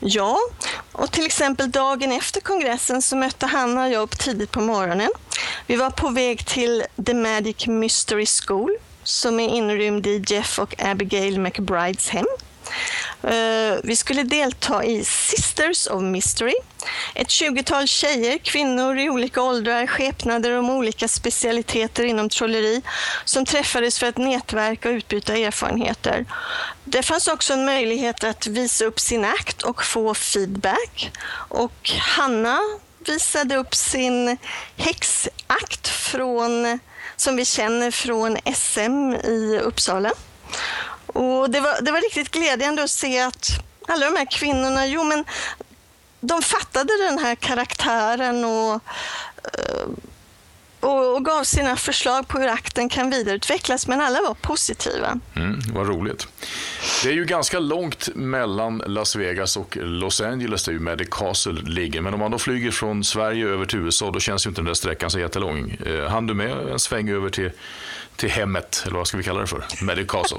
Ja, 0.00 0.38
och 0.92 1.12
till 1.12 1.26
exempel 1.26 1.70
dagen 1.70 2.12
efter 2.12 2.40
kongressen 2.40 3.02
så 3.02 3.16
mötte 3.16 3.46
Hanna 3.46 3.84
och 3.84 3.90
jag 3.90 4.02
upp 4.02 4.18
tidigt 4.18 4.50
på 4.50 4.60
morgonen. 4.60 5.10
Vi 5.66 5.76
var 5.76 5.90
på 5.90 6.08
väg 6.08 6.46
till 6.46 6.84
The 7.06 7.14
Magic 7.14 7.66
Mystery 7.66 8.26
School 8.26 8.76
som 9.02 9.40
är 9.40 9.48
inrymd 9.48 10.06
i 10.06 10.24
Jeff 10.26 10.58
och 10.58 10.82
Abigail 10.82 11.40
McBrides 11.40 12.08
hem. 12.08 12.26
Eh, 13.22 13.78
vi 13.84 13.96
skulle 13.96 14.22
delta 14.22 14.84
i 14.84 15.04
Sisters 15.04 15.86
of 15.86 16.02
Mystery. 16.02 16.54
Ett 17.14 17.30
tjugotal 17.30 17.86
tjejer, 17.86 18.38
kvinnor 18.38 18.98
i 18.98 19.10
olika 19.10 19.42
åldrar, 19.42 19.86
skepnader 19.86 20.50
och 20.50 20.64
med 20.64 20.76
olika 20.76 21.08
specialiteter 21.08 22.04
inom 22.04 22.28
trolleri 22.28 22.82
som 23.24 23.44
träffades 23.44 23.98
för 23.98 24.06
att 24.06 24.16
nätverka 24.16 24.88
och 24.88 24.94
utbyta 24.94 25.36
erfarenheter. 25.36 26.26
Det 26.84 27.02
fanns 27.02 27.28
också 27.28 27.52
en 27.52 27.64
möjlighet 27.64 28.24
att 28.24 28.46
visa 28.46 28.84
upp 28.84 29.00
sin 29.00 29.24
akt 29.24 29.62
och 29.62 29.84
få 29.84 30.14
feedback. 30.14 31.12
Och 31.48 31.90
Hanna 31.98 32.58
visade 33.06 33.56
upp 33.56 33.74
sin 33.74 34.36
häxakt 34.76 35.88
från, 35.88 36.78
som 37.20 37.36
vi 37.36 37.44
känner 37.44 37.90
från 37.90 38.38
SM 38.54 39.12
i 39.12 39.60
Uppsala. 39.62 40.12
Och 41.06 41.50
det, 41.50 41.60
var, 41.60 41.80
det 41.82 41.92
var 41.92 42.00
riktigt 42.00 42.30
glädjande 42.30 42.82
att 42.82 42.90
se 42.90 43.20
att 43.20 43.50
alla 43.88 44.10
de 44.10 44.16
här 44.16 44.30
kvinnorna, 44.30 44.86
jo 44.86 45.04
men 45.04 45.24
de 46.20 46.42
fattade 46.42 47.04
den 47.04 47.18
här 47.18 47.34
karaktären 47.34 48.44
och, 48.44 48.74
eh, 49.44 49.86
och, 50.80 51.16
och, 51.16 51.24
gav 51.24 51.44
sina 51.44 51.76
förslag 51.76 52.28
på 52.28 52.38
hur 52.38 52.48
akten 52.48 52.88
kan 52.88 53.10
vidareutvecklas, 53.10 53.86
men 53.86 54.00
alla 54.00 54.22
var 54.22 54.34
positiva. 54.34 55.20
Mm, 55.36 55.60
vad 55.74 55.88
roligt. 55.88 56.28
Det 57.02 57.08
är 57.08 57.14
ju 57.14 57.24
ganska 57.24 57.58
långt 57.58 58.08
mellan 58.14 58.82
Las 58.86 59.16
Vegas 59.16 59.56
och 59.56 59.76
Los 59.80 60.20
Angeles 60.20 60.64
där 60.64 60.72
ju 60.72 60.80
Magic 60.80 61.08
Castle 61.10 61.52
ligger. 61.52 62.00
Men 62.00 62.14
om 62.14 62.20
man 62.20 62.30
då 62.30 62.38
flyger 62.38 62.70
från 62.70 63.04
Sverige 63.04 63.46
över 63.46 63.66
till 63.66 63.78
USA, 63.78 64.10
då 64.10 64.20
känns 64.20 64.46
ju 64.46 64.48
inte 64.48 64.60
den 64.60 64.66
där 64.66 64.74
sträckan 64.74 65.10
så 65.10 65.18
jättelång. 65.18 65.70
Eh, 65.86 66.08
hann 66.08 66.26
du 66.26 66.34
med 66.34 66.50
en 66.50 66.78
sväng 66.78 67.10
över 67.10 67.30
till, 67.30 67.50
till 68.16 68.30
hemmet, 68.30 68.82
eller 68.86 68.96
vad 68.96 69.06
ska 69.06 69.16
vi 69.16 69.22
kalla 69.22 69.40
det 69.40 69.46
för? 69.46 69.64
Magic 69.82 70.06
Castle? 70.08 70.38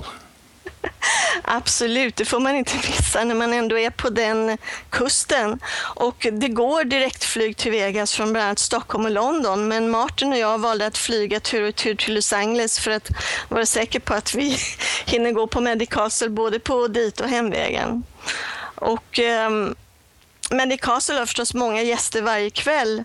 Absolut, 1.43 2.15
det 2.15 2.25
får 2.25 2.39
man 2.39 2.55
inte 2.55 2.75
missa 2.75 3.23
när 3.23 3.35
man 3.35 3.53
ändå 3.53 3.79
är 3.79 3.89
på 3.89 4.09
den 4.09 4.57
kusten. 4.89 5.59
Och 5.95 6.27
det 6.31 6.47
går 6.47 6.83
direktflyg 6.83 7.57
till 7.57 7.71
Vegas 7.71 8.13
från 8.13 8.33
bland 8.33 8.45
annat 8.45 8.59
Stockholm 8.59 9.05
och 9.05 9.11
London, 9.11 9.67
men 9.67 9.89
Martin 9.89 10.33
och 10.33 10.39
jag 10.39 10.57
valde 10.57 10.85
att 10.85 10.97
flyga 10.97 11.39
tur 11.39 11.67
och 11.67 11.75
tur 11.75 11.95
till 11.95 12.15
Los 12.15 12.33
Angeles 12.33 12.79
för 12.79 12.91
att 12.91 13.09
vara 13.49 13.65
säker 13.65 13.99
på 13.99 14.13
att 14.13 14.35
vi 14.35 14.57
hinner 15.05 15.31
gå 15.31 15.47
på 15.47 15.61
Medicastle 15.61 16.29
både 16.29 16.59
på 16.59 16.87
dit 16.87 17.19
och 17.19 17.29
hemvägen. 17.29 18.03
Och, 18.75 19.19
um, 19.47 19.75
men 20.51 20.71
i 20.71 20.77
Castle 20.77 21.19
har 21.19 21.25
förstås 21.25 21.53
många 21.53 21.81
gäster 21.81 22.21
varje 22.21 22.49
kväll. 22.49 23.03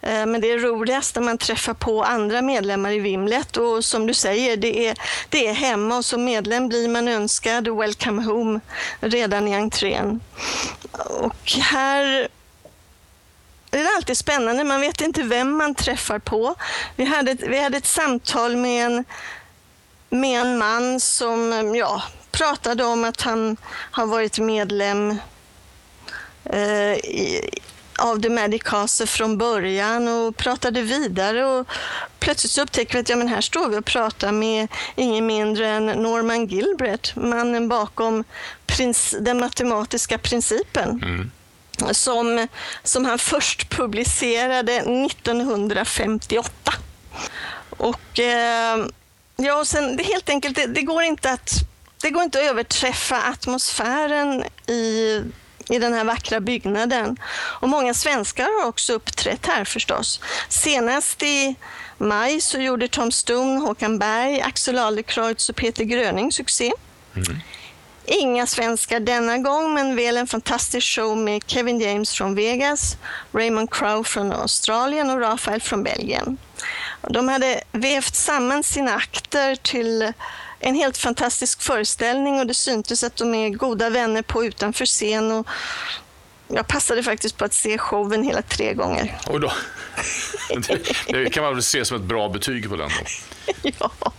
Eh, 0.00 0.26
men 0.26 0.40
det 0.40 0.50
är 0.50 0.58
roligast 0.58 1.14
när 1.14 1.22
man 1.22 1.38
träffar 1.38 1.74
på 1.74 2.04
andra 2.04 2.42
medlemmar 2.42 2.90
i 2.90 2.98
Vimlet 2.98 3.56
och 3.56 3.84
som 3.84 4.06
du 4.06 4.14
säger, 4.14 4.56
det 4.56 4.88
är, 4.88 4.98
det 5.28 5.46
är 5.46 5.52
hemma 5.52 5.96
och 5.96 6.04
som 6.04 6.24
medlem 6.24 6.68
blir 6.68 6.88
man 6.88 7.08
önskad 7.08 7.68
welcome 7.68 8.22
home 8.22 8.60
redan 9.00 9.48
i 9.48 9.54
entrén. 9.54 10.20
Och 11.20 11.52
här 11.60 12.28
det 13.70 13.80
är 13.80 13.96
alltid 13.96 14.16
spännande, 14.16 14.64
man 14.64 14.80
vet 14.80 15.00
inte 15.00 15.22
vem 15.22 15.56
man 15.56 15.74
träffar 15.74 16.18
på. 16.18 16.54
Vi 16.96 17.04
hade 17.04 17.30
ett, 17.30 17.42
vi 17.42 17.62
hade 17.62 17.76
ett 17.76 17.86
samtal 17.86 18.56
med 18.56 18.86
en, 18.86 19.04
med 20.08 20.40
en 20.40 20.58
man 20.58 21.00
som 21.00 21.72
ja, 21.74 22.02
pratade 22.30 22.84
om 22.84 23.04
att 23.04 23.20
han 23.20 23.56
har 23.90 24.06
varit 24.06 24.38
medlem 24.38 25.18
av 27.98 28.22
The 28.22 28.28
Magic 28.28 28.62
Castle 28.62 29.06
från 29.06 29.38
början 29.38 30.08
och 30.08 30.36
pratade 30.36 30.82
vidare 30.82 31.44
och 31.44 31.68
plötsligt 32.18 32.52
så 32.52 32.62
upptäcker 32.62 32.94
vi 32.94 33.00
att 33.00 33.08
ja, 33.08 33.16
men 33.16 33.28
här 33.28 33.40
står 33.40 33.68
vi 33.68 33.78
och 33.78 33.84
pratar 33.84 34.32
med 34.32 34.68
ingen 34.96 35.26
mindre 35.26 35.68
än 35.68 35.86
Norman 35.86 36.46
Gilbert, 36.46 37.16
mannen 37.16 37.68
bakom 37.68 38.24
den 39.20 39.40
matematiska 39.40 40.18
principen. 40.18 41.02
Mm. 41.02 41.30
Som, 41.92 42.48
som 42.82 43.04
han 43.04 43.18
först 43.18 43.70
publicerade 43.70 44.76
1958. 44.76 46.72
Och, 47.70 48.18
eh, 48.18 48.86
ja, 49.36 49.54
och 49.54 49.66
sen, 49.66 49.96
det, 49.96 50.02
helt 50.02 50.28
enkelt, 50.28 50.56
det, 50.56 50.66
det, 50.66 50.82
går 50.82 51.02
inte 51.02 51.30
att, 51.30 51.50
det 52.02 52.10
går 52.10 52.22
inte 52.22 52.38
att 52.38 52.50
överträffa 52.50 53.22
atmosfären 53.22 54.44
i 54.66 55.22
i 55.68 55.78
den 55.78 55.92
här 55.92 56.04
vackra 56.04 56.40
byggnaden. 56.40 57.16
Och 57.60 57.68
många 57.68 57.94
svenskar 57.94 58.62
har 58.62 58.68
också 58.68 58.92
uppträtt 58.92 59.46
här 59.46 59.64
förstås. 59.64 60.20
Senast 60.48 61.22
i 61.22 61.54
maj 61.98 62.40
så 62.40 62.58
gjorde 62.58 62.88
Tom 62.88 63.12
Stone, 63.12 63.60
Håkan 63.60 63.98
Berg, 63.98 64.40
Axel 64.40 64.78
Adlercreutz 64.78 65.48
och 65.48 65.56
Peter 65.56 65.84
Gröning 65.84 66.32
succé. 66.32 66.72
Mm. 67.16 67.40
Inga 68.10 68.46
svenskar 68.46 69.00
denna 69.00 69.38
gång, 69.38 69.74
men 69.74 69.96
väl 69.96 70.16
en 70.16 70.26
fantastisk 70.26 70.86
show 70.86 71.16
med 71.16 71.42
Kevin 71.46 71.80
James 71.80 72.14
från 72.14 72.34
Vegas, 72.34 72.96
Raymond 73.32 73.70
Crow 73.70 74.02
från 74.04 74.32
Australien 74.32 75.10
och 75.10 75.20
Rafael 75.20 75.60
från 75.60 75.82
Belgien. 75.82 76.38
De 77.08 77.28
hade 77.28 77.60
vävt 77.72 78.14
samman 78.14 78.62
sina 78.62 78.94
akter 78.94 79.56
till 79.56 80.12
en 80.60 80.74
helt 80.74 80.98
fantastisk 80.98 81.62
föreställning 81.62 82.38
och 82.38 82.46
det 82.46 82.54
syntes 82.54 83.04
att 83.04 83.16
de 83.16 83.34
är 83.34 83.50
goda 83.50 83.90
vänner 83.90 84.22
på 84.22 84.44
utanför 84.44 84.86
scen. 84.86 85.32
Och 85.32 85.46
jag 86.48 86.66
passade 86.66 87.02
faktiskt 87.02 87.36
på 87.36 87.44
att 87.44 87.54
se 87.54 87.78
showen 87.78 88.22
hela 88.22 88.42
tre 88.42 88.74
gånger. 88.74 89.18
Oj 89.26 89.40
då. 89.40 89.52
Det, 91.06 91.30
kan 91.30 91.42
man 91.44 91.54
väl 91.54 91.62
se 91.62 91.84
som 91.84 91.96
ett 91.96 92.02
bra 92.02 92.28
betyg 92.28 92.68
på 92.68 92.76
den 92.76 92.88
då. 92.88 93.70
ja. 93.78 94.12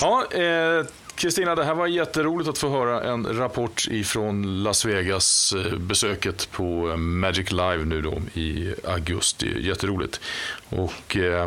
Ja, 0.00 0.26
eh, 0.32 0.86
Kristina, 1.16 1.54
det 1.54 1.64
här 1.64 1.74
var 1.74 1.86
jätteroligt 1.86 2.48
att 2.48 2.58
få 2.58 2.70
höra 2.70 3.02
en 3.02 3.38
rapport 3.38 3.86
ifrån 3.90 4.62
Las 4.62 4.84
Vegas-besöket 4.84 6.48
eh, 6.52 6.56
på 6.56 6.90
eh, 6.90 6.96
Magic 6.96 7.50
Live 7.50 7.84
nu 7.84 8.02
då 8.02 8.40
i 8.40 8.74
augusti. 8.84 9.66
Jätteroligt. 9.66 10.20
Och 10.68 11.16
eh, 11.16 11.46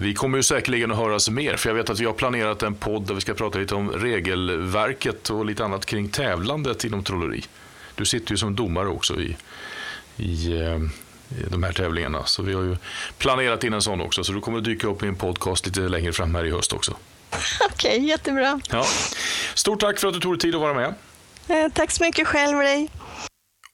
vi 0.00 0.14
kommer 0.14 0.38
ju 0.38 0.42
säkerligen 0.42 0.90
att 0.90 0.96
höras 0.96 1.30
mer, 1.30 1.56
för 1.56 1.68
jag 1.68 1.74
vet 1.74 1.90
att 1.90 2.00
vi 2.00 2.04
har 2.04 2.12
planerat 2.12 2.62
en 2.62 2.74
podd 2.74 3.06
där 3.06 3.14
vi 3.14 3.20
ska 3.20 3.34
prata 3.34 3.58
lite 3.58 3.74
om 3.74 3.90
regelverket 3.90 5.30
och 5.30 5.46
lite 5.46 5.64
annat 5.64 5.86
kring 5.86 6.08
tävlandet 6.08 6.84
inom 6.84 7.04
trolleri. 7.04 7.44
Du 7.94 8.04
sitter 8.04 8.30
ju 8.30 8.36
som 8.36 8.56
domare 8.56 8.88
också 8.88 9.20
i, 9.20 9.36
i 10.16 10.60
eh, 10.62 10.78
de 11.50 11.62
här 11.62 11.72
tävlingarna. 11.72 12.24
Så 12.24 12.42
vi 12.42 12.52
har 12.52 12.62
ju 12.62 12.76
planerat 13.18 13.64
in 13.64 13.72
en 13.72 13.82
sån 13.82 14.00
också, 14.00 14.24
så 14.24 14.32
du 14.32 14.40
kommer 14.40 14.58
att 14.58 14.64
dyka 14.64 14.88
upp 14.88 15.02
i 15.02 15.06
en 15.06 15.16
podcast 15.16 15.66
lite 15.66 15.80
längre 15.80 16.12
fram 16.12 16.34
här 16.34 16.44
i 16.44 16.50
höst 16.50 16.72
också. 16.72 16.96
Okej, 17.70 17.96
okay, 17.96 18.08
jättebra. 18.08 18.60
Ja. 18.70 18.86
Stort 19.54 19.80
tack 19.80 19.98
för 19.98 20.08
att 20.08 20.14
du 20.14 20.20
tog 20.20 20.32
dig 20.32 20.40
tid 20.40 20.54
att 20.54 20.60
vara 20.60 20.74
med. 20.74 20.94
Eh, 21.48 21.72
tack 21.72 21.90
så 21.90 22.04
mycket 22.04 22.26
själv, 22.26 22.58
Ray. 22.58 22.88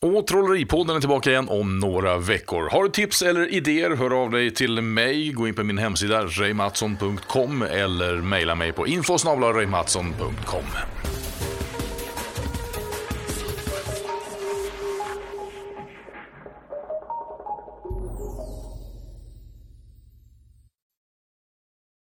Och 0.02 0.26
Trolleripodden 0.26 0.96
är 0.96 1.00
tillbaka 1.00 1.30
igen 1.30 1.48
om 1.48 1.78
några 1.78 2.18
veckor. 2.18 2.70
Har 2.70 2.84
du 2.84 2.90
tips 2.90 3.22
eller 3.22 3.54
idéer, 3.54 3.96
hör 3.96 4.22
av 4.22 4.30
dig 4.30 4.54
till 4.54 4.80
mig. 4.80 5.32
Gå 5.32 5.48
in 5.48 5.54
på 5.54 5.64
min 5.64 5.78
hemsida 5.78 6.24
reymattsson.com 6.24 7.62
eller 7.62 8.14
mejla 8.14 8.54
mig 8.54 8.72
på 8.72 8.86
infosnablareymattsson.com. 8.86 10.64